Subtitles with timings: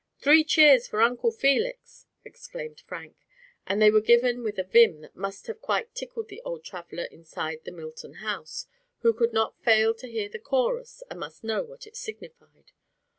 [0.19, 3.15] "Three cheers for Uncle Felix!" exclaimed Frank;
[3.67, 7.03] and they were given with a vim that must have quite tickled the old traveler
[7.03, 8.65] inside the Milton house,
[9.01, 12.71] who could not fail to hear the chorus and must know what it signified.